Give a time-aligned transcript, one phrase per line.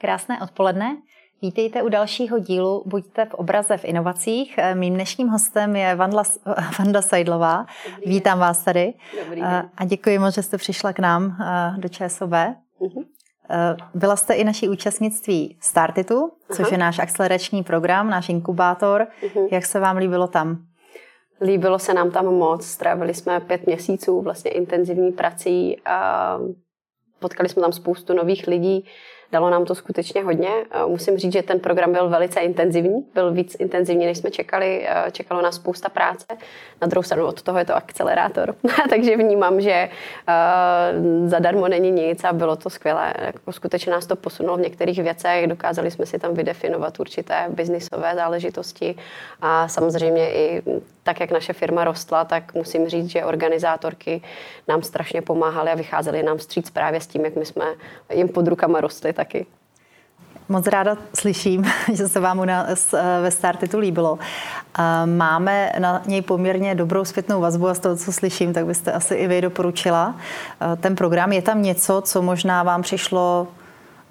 [0.00, 0.96] Krásné odpoledne.
[1.42, 4.58] Vítejte u dalšího dílu Buďte v obraze v inovacích.
[4.74, 6.22] Mým dnešním hostem je Vandla,
[6.78, 7.66] Vanda Sejdlová.
[8.06, 8.94] Vítám vás tady.
[9.30, 9.70] Den.
[9.76, 11.36] A děkuji moc, že jste přišla k nám
[11.76, 12.30] do ČSOB.
[12.30, 13.04] Uh-huh.
[13.94, 16.72] Byla jste i naší účastnictví Startitu, což uh-huh.
[16.72, 19.06] je náš akcelerační program, náš inkubátor.
[19.22, 19.48] Uh-huh.
[19.52, 20.58] Jak se vám líbilo tam?
[21.40, 22.66] Líbilo se nám tam moc.
[22.66, 26.38] Strávili jsme pět měsíců vlastně intenzivní prací a
[27.18, 28.86] potkali jsme tam spoustu nových lidí.
[29.32, 30.50] Dalo nám to skutečně hodně.
[30.86, 34.88] Musím říct, že ten program byl velice intenzivní, byl víc intenzivní, než jsme čekali.
[35.12, 36.26] Čekalo nás spousta práce.
[36.82, 38.54] Na druhou stranu od toho je to akcelerátor.
[38.90, 39.88] Takže vnímám, že
[41.24, 43.14] zadarmo není nic a bylo to skvělé.
[43.18, 45.46] Jako skutečně nás to posunulo v některých věcech.
[45.46, 48.94] Dokázali jsme si tam vydefinovat určité biznisové záležitosti
[49.40, 50.62] a samozřejmě i
[51.10, 54.22] tak, jak naše firma rostla, tak musím říct, že organizátorky
[54.68, 57.64] nám strašně pomáhaly a vycházely nám vstříc právě s tím, jak my jsme
[58.14, 59.46] jim pod rukama rostli taky.
[60.48, 64.18] Moc ráda slyším, že se vám u nás eh, ve Startitu líbilo.
[65.04, 69.14] Máme na něj poměrně dobrou zpětnou vazbu a z toho, co slyším, tak byste asi
[69.14, 70.14] i vy doporučila.
[70.60, 73.48] Eh, ten program, je tam něco, co možná vám přišlo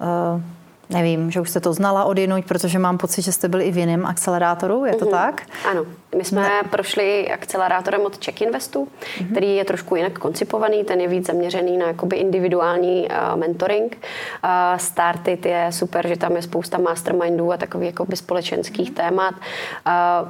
[0.00, 0.59] eh,
[0.90, 3.70] nevím, že už jste to znala od jinuť, protože mám pocit, že jste byli i
[3.70, 5.10] v jiném akcelerátoru, je to mm-hmm.
[5.10, 5.42] tak?
[5.70, 6.62] Ano, my jsme ne.
[6.70, 9.30] prošli akcelerátorem od Check Investu, mm-hmm.
[9.30, 13.96] který je trošku jinak koncipovaný, ten je víc zaměřený na jakoby individuální uh, mentoring.
[14.44, 19.08] Uh, Startit je super, že tam je spousta mastermindů a takových jakoby společenských mm-hmm.
[19.08, 19.34] témat.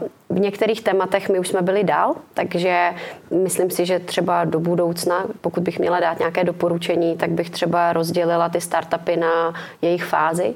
[0.03, 2.91] Uh, v některých tématech my už jsme byli dál, takže
[3.31, 7.93] myslím si, že třeba do budoucna, pokud bych měla dát nějaké doporučení, tak bych třeba
[7.93, 10.55] rozdělila ty startupy na jejich fázi,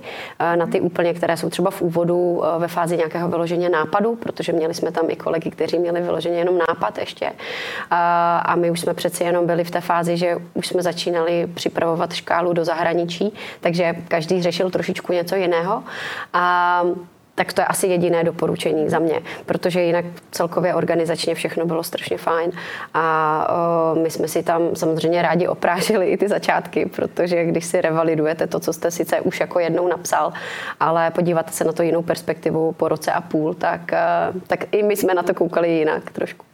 [0.55, 4.75] na ty úplně, které jsou třeba v úvodu ve fázi nějakého vyloženě nápadu, protože měli
[4.75, 7.33] jsme tam i kolegy, kteří měli vyloženě jenom nápad ještě.
[7.91, 12.13] A my už jsme přeci jenom byli v té fázi, že už jsme začínali připravovat
[12.13, 15.83] škálu do zahraničí, takže každý řešil trošičku něco jiného.
[16.33, 16.83] A
[17.35, 22.19] tak to je asi jediné doporučení za mě, protože jinak celkově organizačně všechno bylo strašně
[22.19, 22.51] fajn
[22.95, 27.81] a o, my jsme si tam samozřejmě rádi oprážili i ty začátky, protože když si
[27.81, 30.33] revalidujete to, co jste sice už jako jednou napsal,
[30.81, 33.91] ale podíváte se na to jinou perspektivu po roce a půl, tak,
[34.47, 36.54] tak i my jsme na to koukali jinak trošku.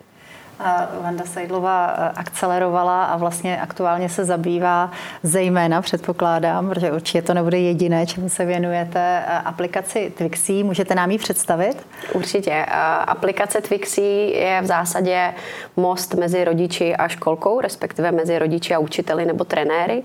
[1.01, 4.91] Vanda Sejdlová eh, akcelerovala a vlastně aktuálně se zabývá
[5.23, 10.63] zejména, předpokládám, protože určitě to nebude jediné, čemu se věnujete, eh, aplikaci Twixy.
[10.63, 11.87] Můžete nám ji představit?
[12.13, 12.51] Určitě.
[12.51, 12.67] Eh,
[13.07, 15.35] aplikace Twixy je v zásadě
[15.77, 20.03] most mezi rodiči a školkou, respektive mezi rodiči a učiteli nebo trenéry.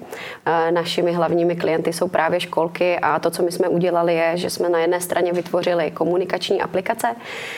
[0.71, 4.69] Našimi hlavními klienty jsou právě školky a to, co my jsme udělali, je, že jsme
[4.69, 7.15] na jedné straně vytvořili komunikační aplikace,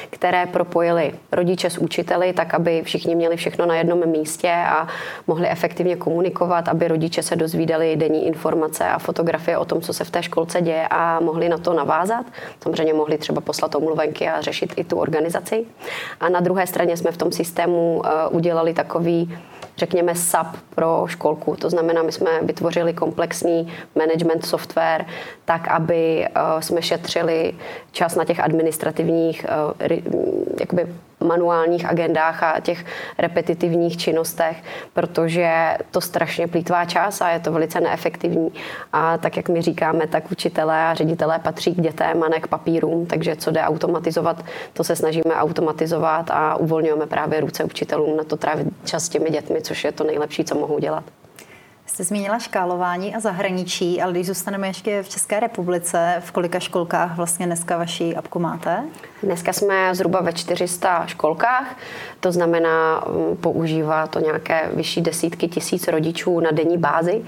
[0.09, 4.87] které propojily rodiče s učiteli, tak aby všichni měli všechno na jednom místě a
[5.27, 10.03] mohli efektivně komunikovat, aby rodiče se dozvídali denní informace a fotografie o tom, co se
[10.03, 12.25] v té školce děje a mohli na to navázat.
[12.63, 15.65] Samozřejmě mohli třeba poslat omluvenky a řešit i tu organizaci.
[16.19, 19.37] A na druhé straně jsme v tom systému eh, udělali takový
[19.77, 21.55] řekněme, SAP pro školku.
[21.55, 25.05] To znamená, my jsme vytvořili komplexní management software
[25.45, 26.29] tak, aby eh,
[26.59, 27.53] jsme šetřili
[27.91, 29.45] čas na těch administrativních
[29.79, 30.01] eh,
[30.59, 30.87] jakoby
[31.19, 32.85] manuálních agendách a těch
[33.17, 34.57] repetitivních činnostech,
[34.93, 38.51] protože to strašně plítvá čas a je to velice neefektivní.
[38.93, 42.47] A tak, jak my říkáme, tak učitelé a ředitelé patří k dětem a ne k
[42.47, 48.23] papírům, takže co jde automatizovat, to se snažíme automatizovat a uvolňujeme právě ruce učitelům na
[48.23, 51.03] to trávit čas s těmi dětmi, což je to nejlepší, co mohou dělat.
[51.87, 57.15] Jste zmínila škálování a zahraničí, ale když zůstaneme ještě v České republice, v kolika školkách
[57.17, 58.83] vlastně dneska vaší apku máte?
[59.23, 61.75] Dneska jsme zhruba ve 400 školkách,
[62.19, 67.25] to znamená, mm, používá to nějaké vyšší desítky tisíc rodičů na denní bázi,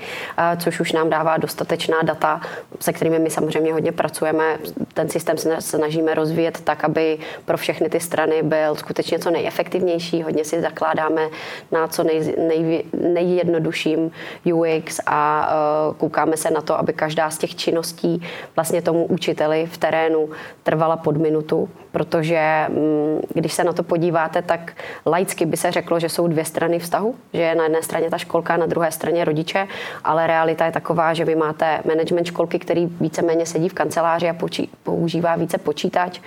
[0.57, 2.41] což už nám dává dostatečná data,
[2.79, 4.57] se kterými my samozřejmě hodně pracujeme.
[4.93, 10.23] Ten systém se snažíme rozvíjet tak, aby pro všechny ty strany byl skutečně co nejefektivnější.
[10.23, 11.29] Hodně si zakládáme
[11.71, 14.11] na co nej, nej, nejjednodušším
[14.53, 15.49] UX a
[15.89, 18.21] uh, koukáme se na to, aby každá z těch činností
[18.55, 20.29] vlastně tomu učiteli v terénu
[20.63, 24.73] trvala pod minutu, protože um, když se na to podíváte, tak
[25.05, 28.17] laicky by se řeklo, že jsou dvě strany vztahu, že je na jedné straně ta
[28.17, 29.67] školka, na druhé straně rodiče,
[30.03, 34.35] ale realita je taková, že vy máte management školky, který víceméně sedí v kanceláři a
[34.83, 36.19] používá více počítač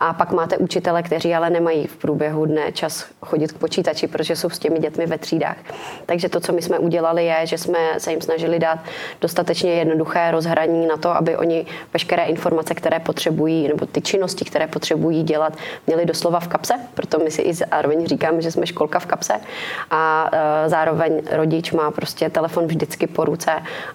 [0.00, 4.36] a pak máte učitele, kteří ale nemají v průběhu dne čas chodit k počítači, protože
[4.36, 5.56] jsou s těmi dětmi ve třídách.
[6.06, 8.78] Takže to, co my jsme udělali, je, že jsme se jim snažili dát
[9.20, 14.66] dostatečně jednoduché rozhraní na to, aby oni veškeré informace, které potřebují, nebo ty činnosti, které
[14.66, 15.56] potřebují dělat,
[15.86, 16.74] měli doslova v kapse.
[16.94, 19.34] Proto my si i zároveň říkáme, že jsme školka v kapse.
[19.90, 23.50] A e, zároveň rodič má prostě telefon vždycky po ruce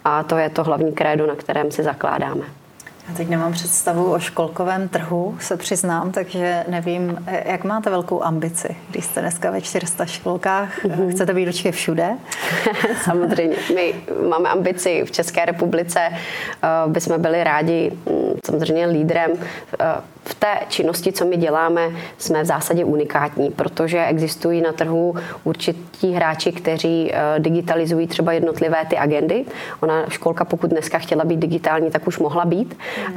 [0.06, 2.60] a to je to hlavní krédo, na kterém si zakládáme.
[3.09, 8.75] Já teď nemám představu o školkovém trhu, se přiznám, takže nevím, jak máte velkou ambici,
[8.89, 11.12] když jste dneska ve 400 školkách, mm-hmm.
[11.12, 12.09] chcete být určitě všude?
[13.03, 13.56] Samozřejmě.
[13.75, 13.94] My
[14.30, 19.31] máme ambici v České republice, eh, bychom byli rádi mm, samozřejmě lídrem
[19.80, 19.86] eh,
[20.23, 26.13] v té činnosti, co my děláme, jsme v zásadě unikátní, protože existují na trhu určití
[26.13, 29.45] hráči, kteří eh, digitalizují třeba jednotlivé ty agendy.
[29.79, 32.77] Ona školka, pokud dneska chtěla být digitální, tak už mohla být,
[33.07, 33.13] mm.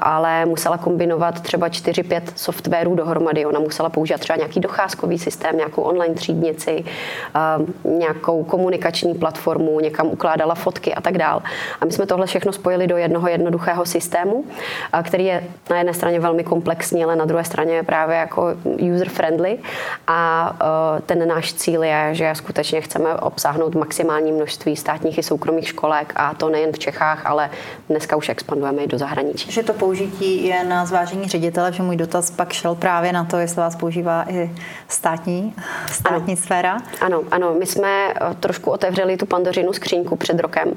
[0.00, 3.46] ale musela kombinovat třeba 4-5 softwarů dohromady.
[3.46, 6.84] Ona musela používat třeba nějaký docházkový systém, nějakou online třídnici,
[7.36, 11.42] eh, nějakou komunikační platformu, někam ukládala fotky a tak dál.
[11.80, 14.44] A my jsme tohle všechno spojili do jednoho jednoduchého systému,
[15.02, 19.58] který je na jedné straně velmi komplexní, ale na druhé straně je právě jako user-friendly
[20.06, 25.68] a uh, ten náš cíl je, že skutečně chceme obsáhnout maximální množství státních i soukromých
[25.68, 27.50] školek a to nejen v Čechách, ale
[27.88, 29.52] dneska už expandujeme i do zahraničí.
[29.52, 33.36] Že to použití je na zvážení ředitele, že můj dotaz pak šel právě na to,
[33.36, 34.50] jestli vás používá i
[34.88, 35.54] státní,
[35.86, 36.42] státní ano.
[36.42, 36.78] sféra.
[37.00, 40.68] Ano, ano, my jsme uh, trošku otevřeli tu pandořinu skřínku před rokem,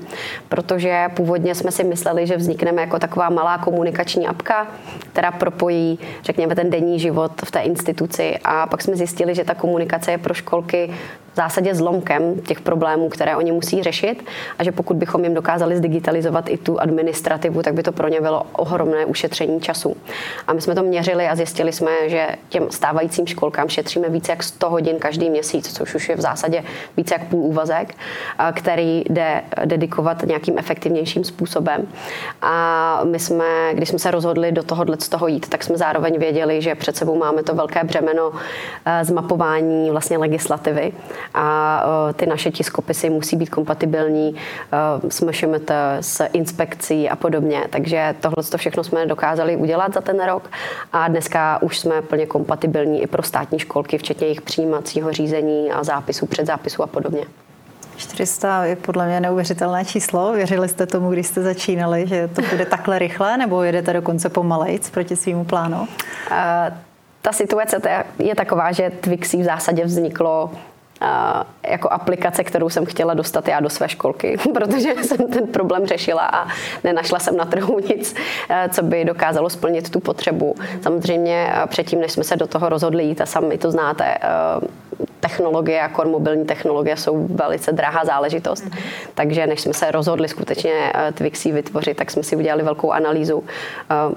[0.49, 4.67] protože původně jsme si mysleli, že vznikneme jako taková malá komunikační apka,
[5.11, 5.31] která
[5.61, 8.37] propojí, řekněme, ten denní život v té instituci.
[8.43, 10.89] A pak jsme zjistili, že ta komunikace je pro školky
[11.33, 14.25] v zásadě zlomkem těch problémů, které oni musí řešit
[14.59, 18.21] a že pokud bychom jim dokázali zdigitalizovat i tu administrativu, tak by to pro ně
[18.21, 19.97] bylo ohromné ušetření času.
[20.47, 24.43] A my jsme to měřili a zjistili jsme, že těm stávajícím školkám šetříme více jak
[24.43, 26.63] 100 hodin každý měsíc, což už je v zásadě
[26.97, 27.95] více jak půl úvazek,
[28.53, 31.87] který jde dedikovat nějakým efektivnějším způsobem.
[32.41, 36.19] A my jsme, když jsme se rozhodli do tohohle z toho jít, tak jsme zároveň
[36.19, 38.31] věděli, že před sebou máme to velké břemeno
[38.85, 40.91] eh, zmapování vlastně legislativy
[41.33, 41.83] a
[42.15, 44.35] ty naše tiskopisy musí být kompatibilní
[45.09, 45.71] s MŠMT,
[46.01, 47.63] s inspekcí a podobně.
[47.69, 50.49] Takže tohle to všechno jsme dokázali udělat za ten rok
[50.93, 55.83] a dneska už jsme plně kompatibilní i pro státní školky, včetně jejich přijímacího řízení a
[55.83, 57.25] zápisu, předzápisu a podobně.
[57.97, 60.33] 400 je podle mě neuvěřitelné číslo.
[60.33, 64.89] Věřili jste tomu, když jste začínali, že to bude takhle rychle, nebo jedete dokonce pomalejc
[64.89, 65.77] proti svýmu plánu?
[65.81, 65.87] Uh,
[67.21, 67.81] ta situace
[68.19, 70.51] je taková, že Twixy v zásadě vzniklo
[71.67, 76.25] jako aplikace, kterou jsem chtěla dostat já do své školky, protože jsem ten problém řešila
[76.25, 76.47] a
[76.83, 78.15] nenašla jsem na trhu nic,
[78.49, 80.55] eh, co by dokázalo splnit tu potřebu.
[80.81, 84.21] Samozřejmě eh, předtím, než jsme se do toho rozhodli jít, a sami to znáte, eh,
[85.19, 88.65] technologie a core mobilní technologie jsou velice drahá záležitost.
[88.65, 88.79] Mm-hmm.
[89.13, 93.37] Takže než jsme se rozhodli skutečně uh, Twixy vytvořit, tak jsme si udělali velkou analýzu,
[93.37, 93.45] uh,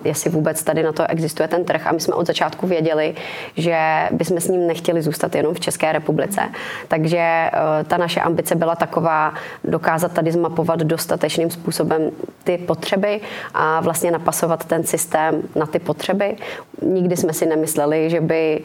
[0.04, 1.86] jestli vůbec tady na to existuje ten trh.
[1.86, 3.14] A my jsme od začátku věděli,
[3.56, 6.40] že bychom s ním nechtěli zůstat jenom v České republice.
[6.88, 9.34] Takže uh, ta naše ambice byla taková
[9.64, 12.10] dokázat tady zmapovat dostatečným způsobem
[12.44, 13.20] ty potřeby
[13.54, 16.36] a vlastně napasovat ten systém na ty potřeby.
[16.82, 18.60] Nikdy jsme si nemysleli, že by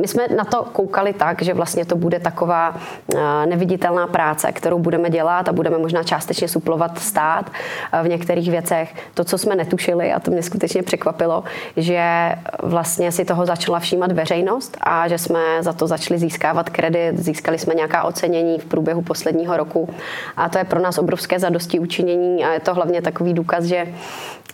[0.00, 2.76] my jsme na to koukali tak, že vlastně to bude taková
[3.14, 7.50] eh, neviditelná práce, kterou budeme dělat a budeme možná částečně suplovat stát
[7.92, 8.94] eh, v některých věcech.
[9.14, 11.44] To, co jsme netušili, a to mě skutečně překvapilo,
[11.76, 12.32] že
[12.62, 17.58] vlastně si toho začala všímat veřejnost a že jsme za to začali získávat kredit, získali
[17.58, 19.88] jsme nějaká ocenění v průběhu posledního roku.
[20.36, 23.86] A to je pro nás obrovské zadosti učinění a je to hlavně takový důkaz, že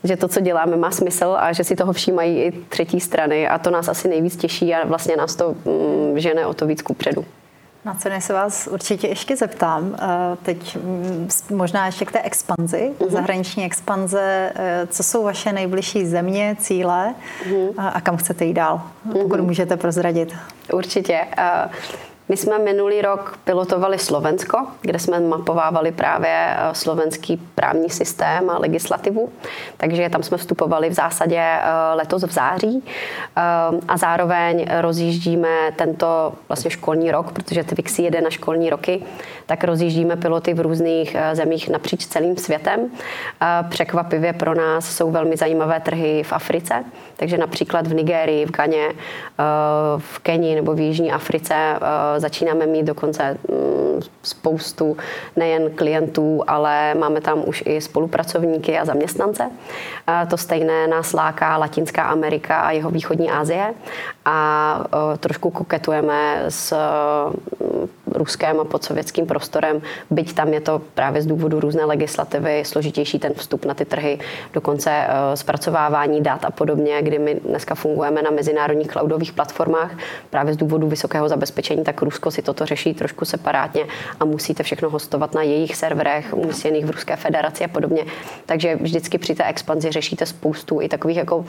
[0.04, 3.58] že to, co děláme, má smysl a že si toho všímají i třetí strany a
[3.58, 7.24] to nás asi nejvíc těší a vlastně nás to mm, žene o to víc kupředu.
[7.84, 9.96] Na ceny se vás určitě ještě zeptám.
[9.98, 13.10] Eh, teď mm, možná ještě k té expanzi, mm-hmm.
[13.10, 14.52] zahraniční expanze.
[14.54, 17.14] Eh, co jsou vaše nejbližší země, cíle
[17.48, 17.72] mm-hmm.
[17.76, 19.42] a kam chcete jít dál, pokud mm-hmm.
[19.42, 20.34] můžete prozradit?
[20.72, 21.26] Určitě.
[22.28, 28.58] My jsme minulý rok pilotovali Slovensko, kde jsme mapovávali právě eh, slovenský právní systém a
[28.58, 29.32] legislativu,
[29.76, 33.40] takže tam jsme vstupovali v zásadě eh, letos v září eh,
[33.88, 39.02] a zároveň rozjíždíme tento vlastně školní rok, protože Twixy jede na školní roky,
[39.46, 42.90] tak rozjíždíme piloty v různých zemích napříč celým světem.
[43.68, 46.84] Překvapivě pro nás jsou velmi zajímavé trhy v Africe,
[47.16, 48.88] takže například v Nigérii, v Ganě,
[49.98, 51.54] v Keni nebo v Jižní Africe
[52.20, 54.96] začínáme mít dokonce mm, spoustu
[55.36, 59.50] nejen klientů, ale máme tam už i spolupracovníky a zaměstnance.
[60.30, 63.74] To stejné nás láká Latinská Amerika a jeho východní Asie
[64.24, 64.84] a
[65.18, 66.74] trošku koketujeme s
[68.18, 73.18] Ruskem a pod sovětským prostorem, byť tam je to právě z důvodu různé legislativy složitější
[73.18, 74.18] ten vstup na ty trhy,
[74.52, 79.90] dokonce uh, zpracovávání dat a podobně, kdy my dneska fungujeme na mezinárodních cloudových platformách
[80.30, 83.84] právě z důvodu vysokého zabezpečení, tak Rusko si toto řeší trošku separátně
[84.20, 88.04] a musíte všechno hostovat na jejich serverech umístěných v Ruské federaci a podobně.
[88.46, 91.44] Takže vždycky při té expanzi řešíte spoustu i takových jako uh,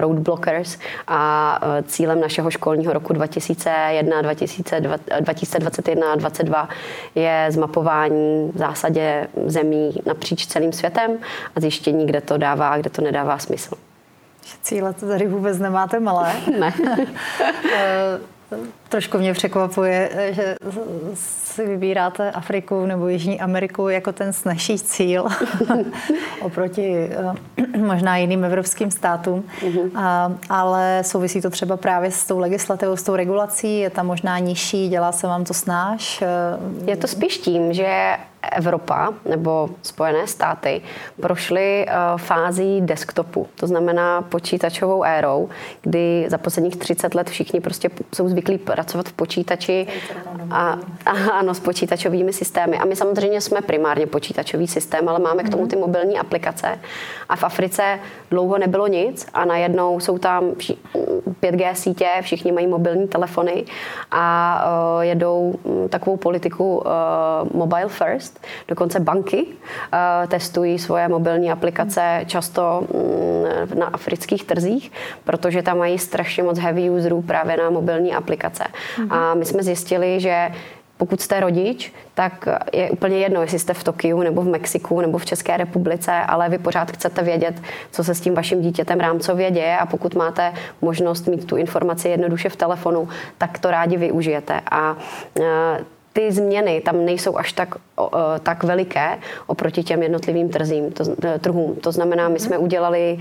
[0.00, 6.68] roadblockers a uh, cílem našeho školního roku 2001, 2021 a 2022
[7.14, 11.18] je zmapování v zásadě zemí napříč celým světem
[11.56, 13.74] a zjištění, kde to dává a kde to nedává smysl.
[14.62, 16.32] Cíle to tady vůbec nemáte malé.
[16.58, 16.74] Ne.
[18.88, 20.56] Trošku mě překvapuje, že
[21.14, 25.26] si vybíráte Afriku nebo Jižní Ameriku jako ten snažší cíl
[26.40, 30.36] oproti eh, možná jiným evropským státům, mm-hmm.
[30.48, 34.88] ale souvisí to třeba právě s tou legislativou, s tou regulací, je tam možná nižší,
[34.88, 36.22] dělá se vám to snáš?
[36.86, 38.16] Je to spíš tím, že
[38.52, 40.82] Evropa nebo Spojené státy
[41.20, 45.48] prošly uh, fází desktopu, to znamená počítačovou érou,
[45.82, 49.86] kdy za posledních 30 let všichni prostě jsou zvyklí pracovat v počítači
[50.50, 52.78] a, a ano, s počítačovými systémy.
[52.78, 56.78] A my samozřejmě jsme primárně počítačový systém, ale máme k tomu ty mobilní aplikace.
[57.28, 57.98] A v Africe
[58.30, 60.44] dlouho nebylo nic a najednou jsou tam
[61.42, 63.64] 5G sítě, všichni mají mobilní telefony
[64.10, 64.64] a
[64.96, 66.82] uh, jedou um, takovou politiku uh,
[67.54, 68.31] mobile first.
[68.68, 74.92] Dokonce banky uh, testují svoje mobilní aplikace často um, na afrických trzích,
[75.24, 78.64] protože tam mají strašně moc heavy userů právě na mobilní aplikace.
[79.10, 80.50] A my jsme zjistili, že
[81.02, 85.18] pokud jste rodič, tak je úplně jedno, jestli jste v Tokiu nebo v Mexiku nebo
[85.18, 89.50] v České republice, ale vy pořád chcete vědět, co se s tím vaším dítětem rámcově
[89.50, 93.08] děje a pokud máte možnost mít tu informaci jednoduše v telefonu,
[93.38, 94.60] tak to rádi využijete.
[94.70, 94.96] A
[95.40, 95.78] e,
[96.12, 97.74] ty změny tam nejsou až tak,
[98.42, 101.74] tak veliké oproti těm jednotlivým trzím, to, e, trhům.
[101.74, 103.18] To znamená, my jsme udělali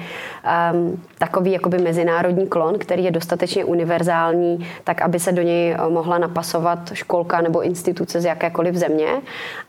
[0.73, 5.77] um, takový jakoby mezinárodní klon, který je dostatečně univerzální, tak aby se do něj e,
[5.89, 9.21] mohla napasovat školka nebo instituce z jakékoliv země.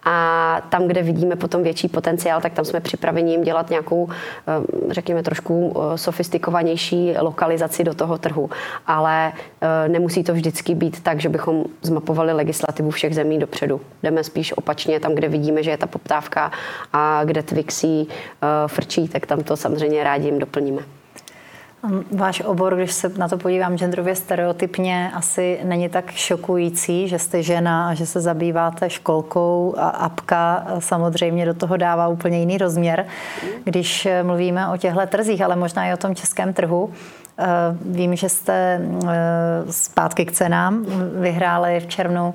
[0.04, 4.08] A tam, kde vidíme potom větší potenciál, tak tam jsme připraveni jim dělat nějakou,
[4.90, 8.50] řekněme, trošku sofistikovanější lokalizaci do toho trhu.
[8.86, 9.32] Ale
[9.88, 13.80] nemusí to vždycky být tak, že bychom zmapovali legislativu všech těch zemí dopředu.
[14.02, 16.52] Jdeme spíš opačně tam, kde vidíme, že je ta poptávka
[16.92, 18.08] a kde Twixí uh,
[18.66, 20.82] frčí, tak tam to samozřejmě rádi jim doplníme.
[22.12, 27.42] Váš obor, když se na to podívám genderově stereotypně, asi není tak šokující, že jste
[27.42, 33.06] žena a že se zabýváte školkou a apka samozřejmě do toho dává úplně jiný rozměr,
[33.64, 36.90] když mluvíme o těchto trzích, ale možná i o tom českém trhu.
[37.38, 37.46] Eh,
[37.84, 39.18] vím, že jste eh,
[39.70, 40.86] zpátky k cenám
[41.20, 42.34] vyhráli v červnu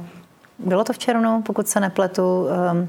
[0.60, 2.88] bylo to v červnu, pokud se nepletu, um,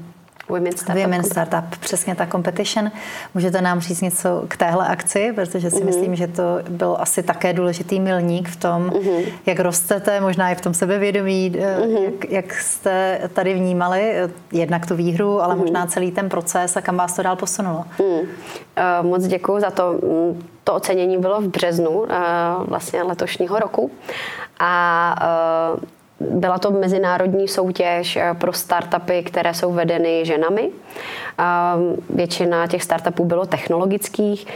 [0.49, 1.03] Women Startup.
[1.03, 2.91] Women Startup, přesně ta competition.
[3.33, 5.85] Můžete nám říct něco k téhle akci, protože si mm-hmm.
[5.85, 9.23] myslím, že to byl asi také důležitý milník v tom, mm-hmm.
[9.45, 12.03] jak rostete, možná i v tom sebevědomí, mm-hmm.
[12.03, 15.59] jak, jak jste tady vnímali eh, jednak tu výhru, ale mm-hmm.
[15.59, 17.85] možná celý ten proces a kam vás to dál posunulo.
[17.99, 18.05] Mm.
[18.05, 18.25] Uh,
[19.01, 19.93] moc děkuji za to.
[19.93, 22.07] Mm, to ocenění bylo v březnu uh,
[22.67, 23.91] vlastně letošního roku
[24.59, 25.15] a
[25.73, 25.79] uh,
[26.19, 30.69] byla to mezinárodní soutěž eh, pro startupy, které jsou vedeny ženami.
[32.09, 34.47] Většina těch startupů bylo technologických,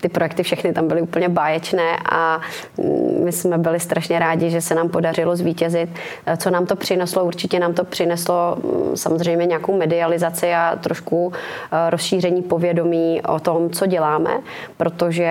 [0.00, 2.40] ty projekty všechny tam byly úplně báječné a
[2.78, 5.90] mm, my jsme byli strašně rádi, že se nám podařilo zvítězit.
[6.26, 7.24] Eh, co nám to přineslo?
[7.24, 13.70] Určitě nám to přineslo mm, samozřejmě nějakou medializaci a trošku eh, rozšíření povědomí o tom,
[13.70, 14.30] co děláme,
[14.76, 15.28] protože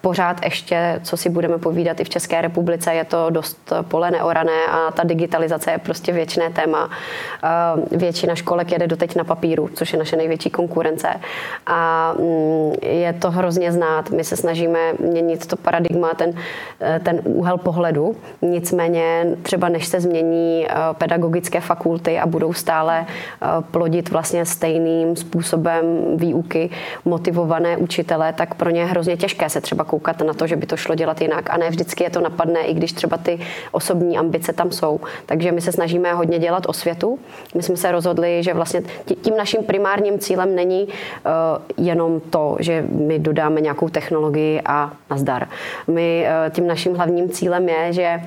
[0.00, 4.66] pořád ještě, co si budeme povídat i v České republice, je to dost pole neorané
[4.70, 6.90] a ta digitalizace je prostě věčné téma.
[7.44, 11.08] Eh, většina školek jede doteď na papíru, což je naše největší konkurence.
[11.66, 14.10] A mm, je to hrozně znát.
[14.10, 16.32] My se snažíme měnit to paradigma, ten,
[16.80, 18.16] eh, ten úhel pohledu.
[18.42, 23.06] Nicméně třeba než se změní eh, pedagogické fakulty a budou stále
[23.70, 25.82] plodit vlastně stejným způsobem
[26.16, 26.70] výuky
[27.04, 30.66] motivované učitele, tak pro ně je hrozně těžké se třeba koukat na to, že by
[30.66, 31.50] to šlo dělat jinak.
[31.50, 33.38] A ne vždycky je to napadne, i když třeba ty
[33.72, 35.00] osobní ambice tam jsou.
[35.26, 37.18] Takže my se snažíme hodně dělat o světu.
[37.54, 38.82] My jsme se rozhodli, že vlastně
[39.22, 40.92] tím naším primárním cílem není uh,
[41.86, 45.48] jenom to, že my dodáme nějakou technologii a nazdar.
[45.86, 48.20] My uh, tím naším hlavním cílem je, že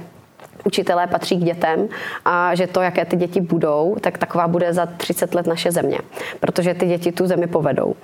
[0.64, 1.88] učitelé patří k dětem
[2.26, 6.00] a že to, jaké ty děti budou, tak taková bude za 30 let naše země,
[6.40, 7.96] protože ty děti tu zemi povedou.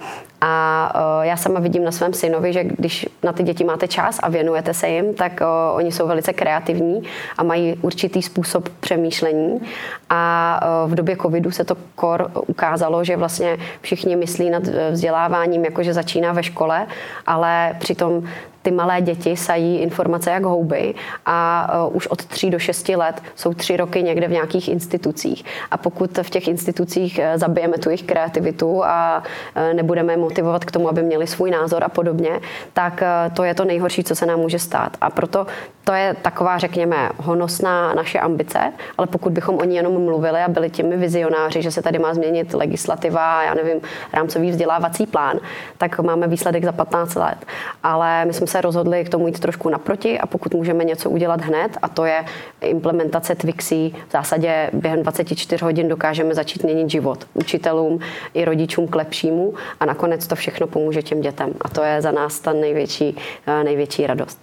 [0.42, 4.20] A uh, já sama vidím na svém synovi, že když na ty děti máte čas
[4.24, 7.04] a věnujete se jim, tak uh, oni jsou velice kreativní
[7.38, 9.62] a mají určitý způsob přemýšlení.
[10.10, 15.66] A uh, v době covidu se to kor ukázalo, že vlastně všichni myslí nad vzděláváním,
[15.66, 16.88] jako že začíná ve škole,
[17.26, 18.24] ale přitom
[18.66, 20.96] ty malé děti sají informace jak houby
[21.26, 25.46] a uh, už od 3 do 6 let jsou tři roky někde v nějakých institucích.
[25.72, 30.72] A pokud v těch institucích uh, zabijeme tu jejich kreativitu a uh, nebudeme motivovat k
[30.72, 32.40] tomu, aby měli svůj názor a podobně,
[32.74, 33.04] tak
[33.34, 34.98] to je to nejhorší, co se nám může stát.
[35.02, 35.48] A proto
[35.86, 40.48] to je taková, řekněme, honosná naše ambice, ale pokud bychom o ní jenom mluvili a
[40.48, 43.82] byli těmi vizionáři, že se tady má změnit legislativa, já nevím,
[44.14, 45.40] rámcový vzdělávací plán,
[45.78, 47.46] tak máme výsledek za 15 let.
[47.84, 51.42] Ale my jsme se rozhodli k tomu jít trošku naproti a pokud můžeme něco udělat
[51.42, 52.26] hned, a to je
[52.62, 58.00] implementace Twixí, v zásadě během 24 hodin dokážeme začít měnit život učitelům
[58.34, 61.54] i rodičům k lepšímu a nakonec to všechno pomůže těm dětem.
[61.62, 64.40] A to je za nás ta největší, eh, největší radost.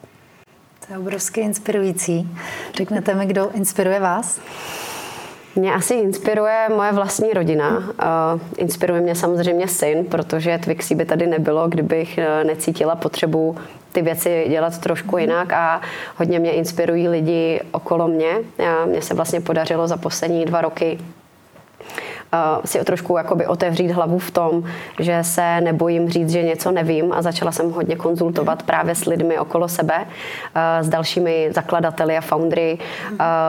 [0.86, 2.28] To je obrovsky inspirující.
[2.74, 4.40] Řeknete mi, kdo inspiruje vás?
[5.56, 7.82] Mě asi inspiruje moje vlastní rodina.
[8.56, 13.56] Inspiruje mě samozřejmě syn, protože Twixy by tady nebylo, kdybych uh, necítila potřebu
[13.92, 15.80] ty věci dělat trošku jinak a
[16.16, 18.36] hodně mě inspirují lidi okolo mě.
[18.86, 20.98] Mně se vlastně podařilo za poslední dva roky
[22.64, 24.64] si trošku jakoby otevřít hlavu v tom,
[25.00, 29.38] že se nebojím říct, že něco nevím a začala jsem hodně konzultovat právě s lidmi
[29.38, 30.06] okolo sebe,
[30.80, 32.78] s dalšími zakladateli a foundry,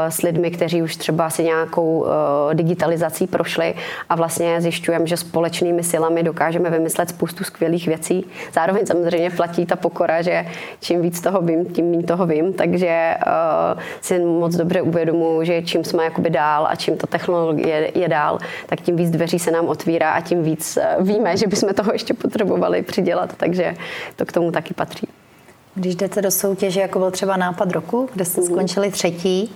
[0.09, 2.05] s lidmi, kteří už třeba si nějakou
[2.53, 3.73] digitalizací prošli
[4.09, 8.25] a vlastně zjišťujeme, že společnými silami dokážeme vymyslet spoustu skvělých věcí.
[8.53, 10.45] Zároveň samozřejmě platí ta pokora, že
[10.79, 13.15] čím víc toho vím, tím méně toho vím, takže
[14.01, 18.39] si moc dobře uvědomuji, že čím jsme jakoby dál a čím ta technologie je dál,
[18.75, 21.93] tak tím víc dveří se nám otvírá a tím víc eh, víme, že bychom toho
[21.93, 23.75] ještě potřebovali přidělat, takže
[24.15, 25.07] to k tomu taky patří.
[25.75, 28.45] Když jdete do soutěže, jako byl třeba nápad roku, kde jste mm-hmm.
[28.45, 29.55] skončili třetí,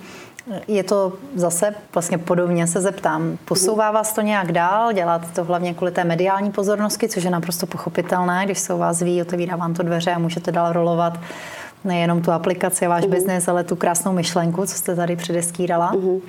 [0.68, 3.38] je to zase vlastně podobně se zeptám.
[3.44, 4.92] Posouvá vás to nějak dál?
[4.92, 9.02] Děláte to hlavně kvůli té mediální pozornosti, což je naprosto pochopitelné, když se u vás
[9.02, 11.20] ví, otevírá vám to dveře a můžete dál rolovat
[11.84, 13.10] nejenom tu aplikaci, váš uh-huh.
[13.10, 15.92] biznes, ale tu krásnou myšlenku, co jste tady předeskýrala?
[15.92, 16.20] Uh-huh.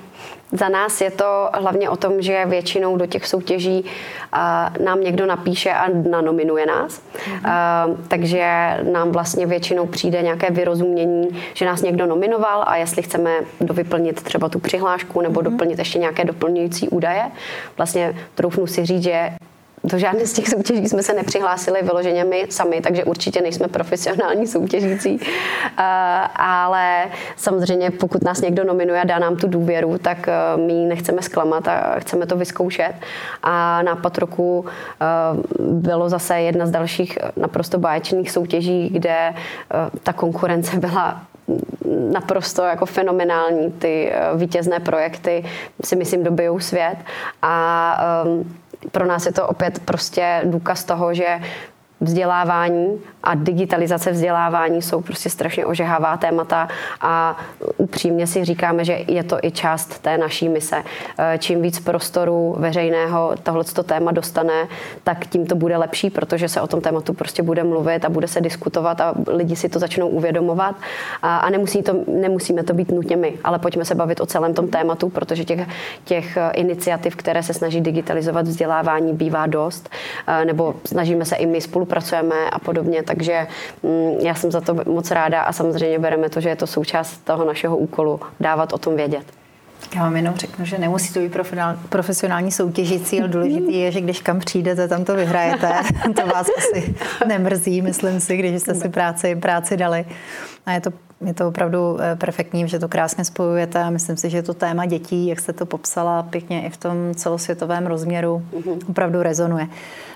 [0.52, 5.26] Za nás je to hlavně o tom, že většinou do těch soutěží uh, nám někdo
[5.26, 7.00] napíše a nanominuje nás.
[7.00, 7.88] Uh-huh.
[7.90, 13.30] Uh, takže nám vlastně většinou přijde nějaké vyrozumění, že nás někdo nominoval a jestli chceme
[13.60, 15.50] dovyplnit třeba tu přihlášku nebo uh-huh.
[15.50, 17.22] doplnit ještě nějaké doplňující údaje.
[17.76, 19.30] Vlastně troufnu si říct, že
[19.84, 24.46] do žádné z těch soutěží jsme se nepřihlásili vyloženě my sami, takže určitě nejsme profesionální
[24.46, 25.14] soutěžící.
[25.14, 25.20] Uh,
[26.36, 30.86] ale samozřejmě, pokud nás někdo nominuje a dá nám tu důvěru, tak uh, my ji
[30.86, 32.92] nechceme zklamat a chceme to vyzkoušet.
[33.42, 39.34] A nápad roku uh, bylo zase jedna z dalších naprosto báječných soutěží, kde
[40.02, 41.22] ta konkurence byla
[42.12, 43.72] naprosto jako fenomenální.
[43.72, 45.44] Ty vítězné projekty
[45.84, 46.96] si myslím dobijou svět
[47.42, 48.59] a um,
[48.92, 51.40] pro nás je to opět prostě důkaz toho, že
[52.00, 56.68] vzdělávání a digitalizace vzdělávání jsou prostě strašně ožehavá témata
[57.00, 57.36] a
[57.76, 60.82] upřímně si říkáme, že je to i část té naší mise.
[61.18, 64.68] Eh, čím víc prostoru veřejného tohleto téma dostane,
[65.04, 68.28] tak tím to bude lepší, protože se o tom tématu prostě bude mluvit a bude
[68.28, 70.76] se diskutovat a lidi si to začnou uvědomovat
[71.22, 74.68] a, nemusí to, nemusíme to být nutně my, ale pojďme se bavit o celém tom
[74.68, 75.68] tématu, protože těch,
[76.04, 79.90] těch iniciativ, které se snaží digitalizovat vzdělávání, bývá dost,
[80.26, 83.46] eh, nebo snažíme se i my spolupracujeme a podobně, takže
[83.82, 87.24] mm, já jsem za to moc ráda a samozřejmě bereme to, že je to součást
[87.24, 89.24] toho našeho úkolu dávat o tom vědět.
[89.96, 91.36] Já vám jenom řeknu, že nemusí to být
[91.88, 95.72] profesionální soutěžící, ale důležité je, že když kam přijdete, tam to vyhrajete.
[96.16, 96.94] to vás asi
[97.26, 100.04] nemrzí, myslím si, když jste si práci, práci dali.
[100.66, 100.90] A je to,
[101.26, 104.86] je to opravdu eh, perfektní, že to krásně spojujete a myslím si, že to téma
[104.86, 108.78] dětí, jak jste to popsala pěkně i v tom celosvětovém rozměru, mhm.
[108.88, 109.66] opravdu rezonuje.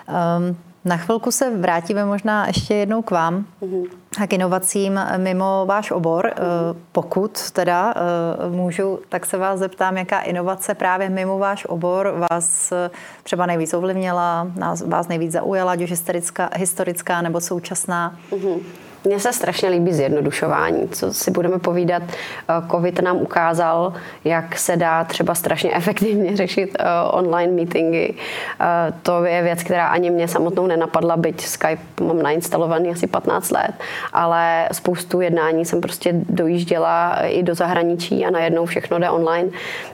[0.09, 3.87] Um, na chvilku se vrátíme možná ještě jednou k vám mm-hmm.
[4.23, 6.27] a k inovacím mimo váš obor.
[6.27, 6.77] Mm-hmm.
[6.92, 12.73] Pokud teda eh, můžu, tak se vás zeptám, jaká inovace právě mimo váš obor vás
[12.73, 12.90] eh,
[13.23, 14.53] třeba nejvíc ovlivnila,
[14.87, 18.18] vás nejvíc zaujala, ať už historická, historická nebo současná?
[18.31, 18.61] Mm-hmm.
[19.07, 20.88] Mně se strašně líbí zjednodušování.
[20.88, 23.93] Co si budeme povídat, eh, COVID nám ukázal,
[24.25, 28.14] jak se dá třeba strašně efektivně řešit eh, online meetingy.
[28.61, 33.51] Eh, to je věc, která ani mě samotnou nenapadla, byť Skype mám nainstalovaný asi 15
[33.51, 33.73] let,
[34.12, 39.49] ale spoustu jednání jsem prostě dojížděla i do zahraničí a najednou všechno jde online.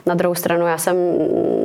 [0.05, 0.95] Na druhou stranu já jsem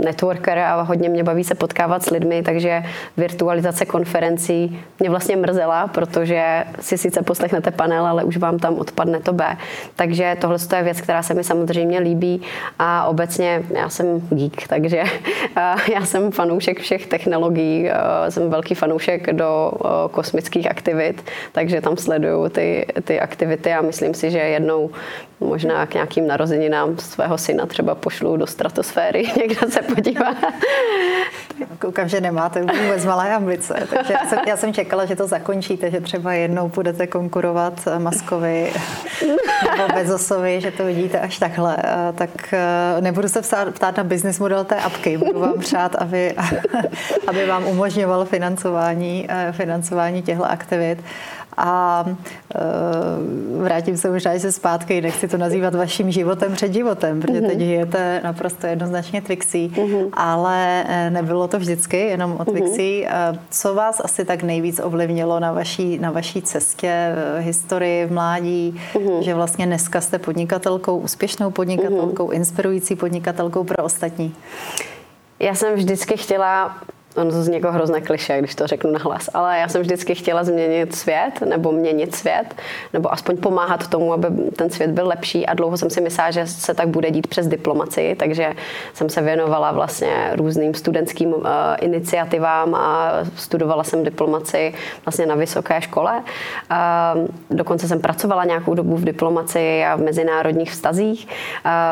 [0.05, 2.83] networker a hodně mě baví se potkávat s lidmi, takže
[3.17, 9.21] virtualizace konferencí mě vlastně mrzela, protože si sice poslechnete panel, ale už vám tam odpadne
[9.21, 9.57] to B.
[9.97, 12.43] Takže tohle je věc, která se mi samozřejmě líbí
[12.79, 15.03] a obecně já jsem geek, takže
[15.95, 17.91] já jsem fanoušek všech technologií,
[18.29, 19.73] jsem velký fanoušek do
[20.11, 24.91] kosmických aktivit, takže tam sleduju ty, ty aktivity a myslím si, že jednou
[25.41, 30.35] možná k nějakým narozeninám svého syna třeba pošlu do stratosféry, někde se podívá.
[31.79, 35.91] Koukám, že nemáte vůbec malé ambice, takže já jsem, já jsem čekala, že to zakončíte,
[35.91, 38.73] že třeba jednou budete konkurovat Maskovi
[39.77, 41.77] nebo Bezosovi, že to vidíte až takhle.
[42.15, 43.43] Tak eh, nebudu se
[43.73, 46.35] ptát na business model té apky, budu vám přát, aby,
[47.27, 50.99] aby vám umožňoval financování, eh, financování těchto aktivit.
[51.57, 52.59] A e,
[53.63, 57.61] vrátím se možná se zpátky, nechci to nazývat vaším životem před životem, protože teď mhm.
[57.61, 60.09] žijete naprosto jednoznačně Twixí, mm-hmm.
[60.13, 62.45] ale e, nebylo to vždycky jenom o mhm.
[62.45, 63.05] Twixí.
[63.05, 63.39] Mm-hmm.
[63.51, 68.81] Co vás asi tak nejvíc ovlivnilo na vaší, na vaší cestě, v historii, v mládí,
[68.95, 69.21] mm-hmm.
[69.21, 72.35] že vlastně dneska jste podnikatelkou, úspěšnou podnikatelkou, mm-hmm.
[72.35, 74.35] inspirující podnikatelkou pro ostatní?
[75.41, 76.77] Já jsem vždycky chtěla
[77.17, 80.45] ono z někoho hrozné kliše, když to řeknu na hlas, ale já jsem vždycky chtěla
[80.45, 82.55] změnit svět, nebo měnit svět,
[82.93, 84.27] nebo aspoň pomáhat tomu, aby
[84.57, 87.49] ten svět byl lepší a dlouho jsem si myslela, že se tak bude dít přes
[87.49, 88.53] diplomaci, takže
[88.95, 91.45] jsem se věnovala vlastně různým studentským uh,
[91.81, 94.75] iniciativám a studovala jsem diplomaci
[95.05, 96.23] vlastně na vysoké škole.
[96.71, 101.29] Uh, dokonce jsem pracovala nějakou dobu v diplomaci a v mezinárodních vztazích.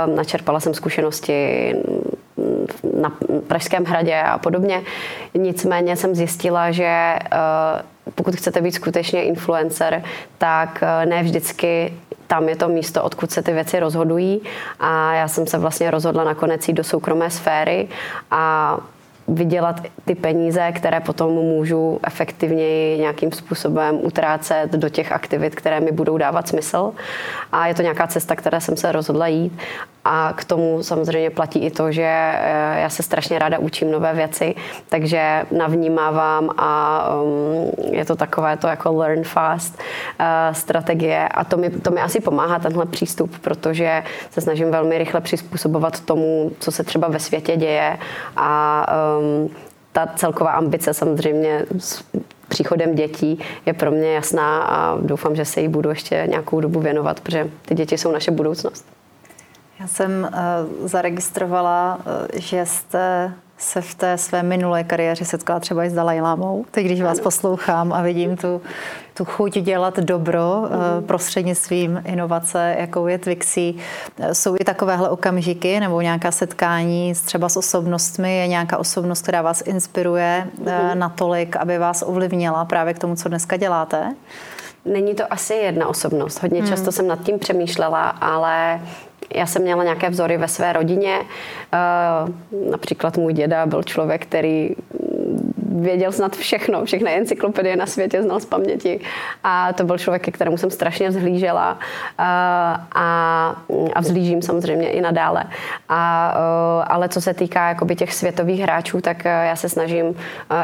[0.06, 1.74] Uh, načerpala jsem zkušenosti
[3.00, 3.12] na
[3.46, 4.82] Pražském hradě a podobně.
[5.34, 7.18] Nicméně jsem zjistila, že eh,
[8.14, 10.02] pokud chcete být skutečně influencer,
[10.38, 11.92] tak eh, ne vždycky
[12.26, 14.40] tam je to místo, odkud se ty věci rozhodují.
[14.80, 17.88] A já jsem se vlastně rozhodla nakonec jít do soukromé sféry
[18.30, 18.76] a
[19.28, 25.92] vydělat ty peníze, které potom můžu efektivněji nějakým způsobem utrácet do těch aktivit, které mi
[25.92, 26.92] budou dávat smysl.
[27.52, 29.52] A je to nějaká cesta, které jsem se rozhodla jít.
[30.04, 34.14] A k tomu samozřejmě platí i to, že eh, já se strašně ráda učím nové
[34.14, 34.54] věci,
[34.88, 39.78] takže navnímávám a um, je to takové to jako learn fast
[40.20, 44.98] uh, strategie a to mi, to mi asi pomáhá tenhle přístup, protože se snažím velmi
[44.98, 47.98] rychle přizpůsobovat tomu, co se třeba ve světě děje
[48.36, 49.13] a um,
[49.92, 52.04] ta celková ambice samozřejmě s
[52.48, 56.80] příchodem dětí je pro mě jasná a doufám, že se jí budu ještě nějakou dobu
[56.80, 58.86] věnovat, protože ty děti jsou naše budoucnost.
[59.80, 60.28] Já jsem
[60.80, 63.32] uh, zaregistrovala, uh, že jste
[63.64, 66.64] se v té své minulé kariéře setkala třeba i s Dalajlámou.
[66.70, 68.60] Teď, když vás poslouchám a vidím tu,
[69.14, 71.06] tu chuť dělat dobro mm.
[71.06, 73.74] prostřednictvím inovace, jakou je Twixy,
[74.32, 78.36] jsou i takovéhle okamžiky nebo nějaká setkání třeba s osobnostmi?
[78.36, 80.98] Je nějaká osobnost, která vás inspiruje mm.
[80.98, 84.14] natolik, aby vás ovlivnila právě k tomu, co dneska děláte?
[84.84, 86.42] Není to asi jedna osobnost.
[86.42, 86.68] Hodně mm.
[86.68, 88.80] často jsem nad tím přemýšlela, ale
[89.34, 91.18] já jsem měla nějaké vzory ve své rodině.
[91.72, 94.70] Eh, například můj děda byl člověk, který
[95.76, 99.00] věděl snad všechno, všechny encyklopedie na světě znal z paměti.
[99.44, 102.24] A to byl člověk, ke kterému jsem strašně vzhlížela eh,
[102.94, 103.62] a,
[103.94, 105.44] a vzhlížím samozřejmě i nadále.
[105.88, 110.14] A, eh, ale co se týká jakoby těch světových hráčů, tak já se snažím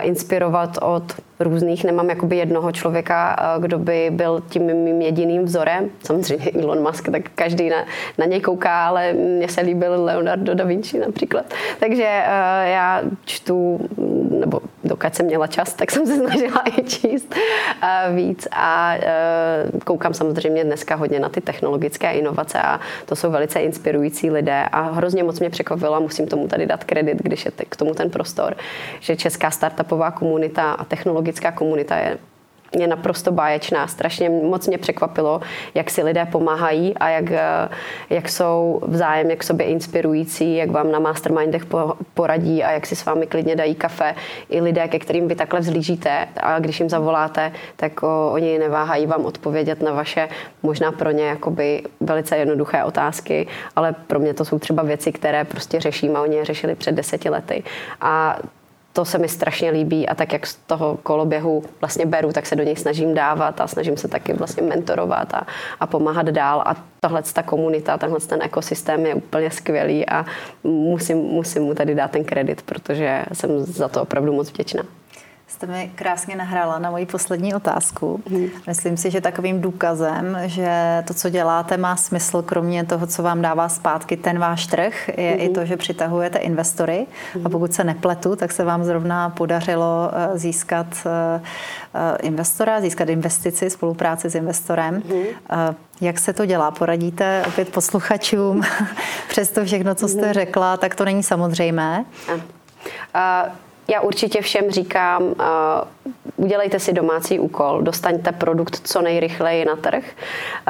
[0.03, 5.91] inspirovat od různých, nemám jakoby jednoho člověka, eh, kdo by byl tím mým jediným vzorem.
[6.05, 7.85] Samozřejmě Elon Musk, tak každý na,
[8.19, 11.55] na něj kouká, ale mně se líbil Leonardo da Vinci například.
[11.81, 13.81] Takže uh, já čtu,
[14.41, 18.95] nebo dokud jsem měla čas, tak jsem se snažila i číst uh, víc a
[19.85, 24.81] koukám samozřejmě dneska hodně na ty technologické inovace a to jsou velice inspirující lidé a
[24.81, 28.57] hrozně moc mě překvapilo, musím tomu tady dát kredit, když je k tomu ten prostor,
[29.01, 32.19] že česká startupová komunita a technologie ekologická komunita je
[32.79, 33.87] je naprosto báječná.
[33.87, 35.41] Strašně moc mě překvapilo,
[35.75, 37.69] jak si lidé pomáhají a jak, eh,
[38.11, 41.67] jak jsou vzájemně k sobě inspirující, jak vám na mastermindech
[42.15, 44.15] poradí a jak si s vámi klidně dají kafe.
[44.51, 49.07] I lidé, ke kterým vy takhle vzlížíte a když jim zavoláte, tak o, oni neváhají
[49.07, 50.29] vám odpovědět na vaše
[50.63, 55.45] možná pro ně jakoby velice jednoduché otázky, ale pro mě to jsou třeba věci, které
[55.45, 57.63] prostě řeším a oni je řešili před deseti lety.
[58.01, 58.39] A
[58.93, 62.57] to se mi strašně líbí a tak, jak z toho koloběhu vlastně beru, tak se
[62.57, 65.47] do něj snažím dávat a snažím se taky vlastně mentorovat a,
[65.81, 66.63] a pomáhat dál.
[66.67, 70.27] A tahle ta komunita, tenhle ten ekosystém je úplně skvělý a
[70.65, 74.83] musím, musím mu tady dát ten kredit, protože jsem za to opravdu moc vděčná
[75.61, 78.23] jste mi krásně nahrála na moji poslední otázku.
[78.31, 78.49] Hmm.
[78.67, 83.43] Myslím si, že takovým důkazem, že to, co děláte, má smysl, kromě toho, co vám
[83.43, 85.41] dává zpátky ten váš trh, je hmm.
[85.41, 87.07] i to, že přitahujete investory.
[87.35, 87.47] Hmm.
[87.47, 87.53] A mhm.
[87.53, 91.43] pokud se nepletu, tak se vám zrovna podařilo eh, získat eh,
[91.95, 95.03] eh, investora, získat investici, spolupráci s investorem.
[95.09, 95.75] Hmm.
[96.01, 96.71] Jak se to dělá?
[96.71, 98.63] Poradíte opět posluchačům?
[99.29, 100.33] Přesto všechno, co jste mhm.
[100.33, 102.05] řekla, tak to není samozřejmé.
[103.15, 103.45] A.
[103.45, 103.53] Uh
[103.91, 105.35] já určitě všem říkám, uh,
[106.37, 110.05] udělejte si domácí úkol, dostaňte produkt co nejrychleji na trh,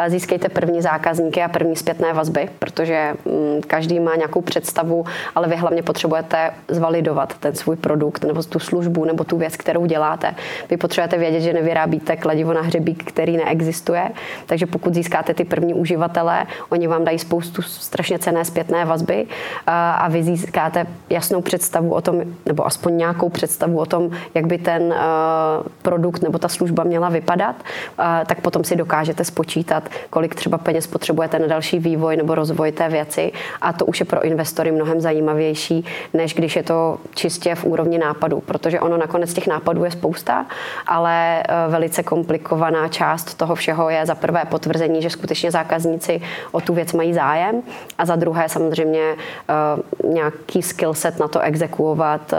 [0.07, 5.57] získejte první zákazníky a první zpětné vazby, protože um, každý má nějakou představu, ale vy
[5.57, 10.35] hlavně potřebujete zvalidovat ten svůj produkt nebo tu službu nebo tu věc, kterou děláte.
[10.71, 14.11] Vy potřebujete vědět, že nevyrábíte kladivo na hřebík, který neexistuje,
[14.47, 19.27] takže pokud získáte ty první uživatele, oni vám dají spoustu strašně cené zpětné vazby
[19.67, 24.47] a vy získáte jasnou představu o tom, nebo aspoň nějak nějakou představu o tom, jak
[24.47, 24.95] by ten
[25.83, 27.57] produkt nebo ta služba měla vypadat,
[27.99, 32.73] eh, tak potom si dokážete spočítat, kolik třeba peněz potřebujete na další vývoj nebo rozvoj
[32.73, 33.33] té věci.
[33.61, 37.99] A to už je pro investory mnohem zajímavější, než když je to čistě v úrovni
[37.99, 40.47] nápadů, protože ono nakonec těch nápadů je spousta,
[40.87, 46.21] ale eh, velice komplikovaná část toho všeho je za prvé potvrzení, že skutečně zákazníci
[46.53, 47.63] o tu věc mají zájem
[47.99, 49.17] a za druhé samozřejmě
[50.05, 52.35] nějaký skillset na to exekuovat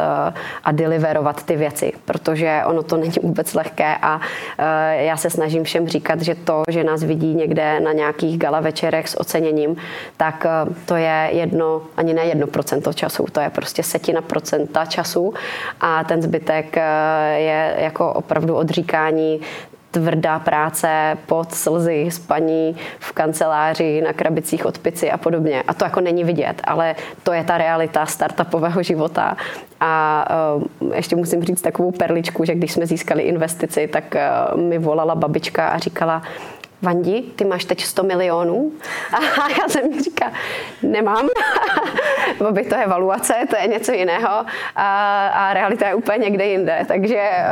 [0.63, 4.22] a deliverovat ty věci, protože ono to není vůbec lehké a
[4.58, 8.60] e, já se snažím všem říkat, že to, že nás vidí někde na nějakých gala
[8.60, 9.76] večerech s oceněním,
[10.18, 10.50] tak e,
[10.86, 15.34] to je jedno, ani ne jedno procento času, to je prostě setina procenta času
[15.82, 16.82] a ten zbytek e,
[17.40, 19.42] je jako opravdu odříkání
[19.91, 25.63] tvrdá práce, pod slzy, spaní v kanceláři, na krabicích od pici a podobně.
[25.67, 29.38] A to jako není vidět, ale to je ta realita startupového života.
[29.80, 30.25] A
[30.56, 34.15] uh, ještě musím říct takovou perličku, že když jsme získali investici, tak
[34.56, 36.21] uh, mi volala babička a říkala,
[36.82, 38.72] Vandi, ty máš teď 100 milionů?
[39.13, 40.32] A já jsem říká,
[40.84, 41.30] nemám.
[42.39, 46.86] Bobby, to je valuace, to je něco jiného a, a realita je úplně někde jinde.
[46.88, 47.46] Takže eh,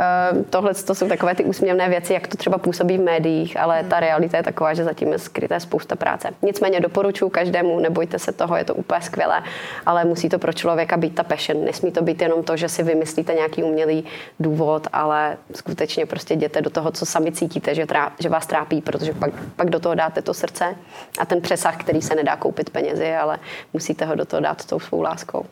[0.50, 4.00] tohle to jsou takové ty úsměvné věci, jak to třeba působí v médiích, ale ta
[4.00, 6.28] realita je taková, že zatím je skryté spousta práce.
[6.42, 9.42] Nicméně doporučuji každému, nebojte se toho, je to úplně skvělé,
[9.86, 11.64] ale musí to pro člověka být ta passion.
[11.64, 14.04] Nesmí to být jenom to, že si vymyslíte nějaký umělý
[14.40, 18.80] důvod, ale skutečně prostě jděte do toho, co sami cítíte, že, trá, že vás trápí,
[18.80, 20.74] protože pak, pak do toho dáte to srdce
[21.18, 23.38] a ten přesah, který se nedá koupit penězi, ale
[23.72, 25.46] musíte ho do toho dát tou svou láskou.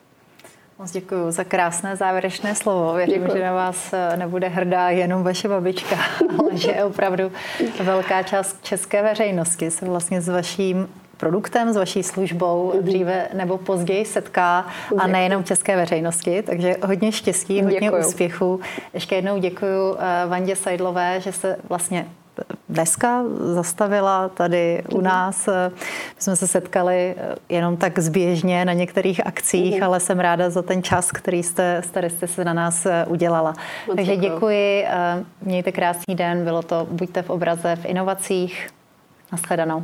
[0.79, 2.93] Moc děkuji za krásné závěrečné slovo.
[2.93, 3.37] Věřím, děkuji.
[3.37, 5.95] že na vás eh, nebude hrdá jenom vaše babička,
[6.39, 7.31] ale že je opravdu
[7.83, 12.83] velká část české veřejnosti se vlastně s vaším produktem, s vaší službou mm-hmm.
[12.83, 16.41] dříve nebo později setká a nejenom české veřejnosti.
[16.41, 18.05] Takže hodně štěstí, hodně děkuji.
[18.07, 18.59] úspěchů.
[18.93, 22.05] Ještě jednou děkuji eh, Vandě Sajdlové, že se vlastně
[22.69, 25.03] dneska zastavila tady u mhm.
[25.03, 25.47] nás.
[26.15, 27.15] My jsme se setkali
[27.49, 29.83] jenom tak zběžně na některých akcích, mm.
[29.83, 33.53] ale jsem ráda za ten čas, který jste, který jste se na nás udělala.
[33.87, 34.85] Moc Takže děkuji,
[35.41, 38.69] mějte krásný den, bylo to Buďte v obraze v inovacích.
[39.31, 39.83] Naschledanou.